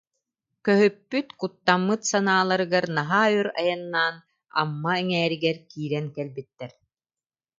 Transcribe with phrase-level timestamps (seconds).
[0.67, 4.15] Көһүппүт, куттаммыт санааларыгар, наһаа өр айаннаан
[4.61, 6.71] Амма эҥээригэр киирэн кэлбиттэр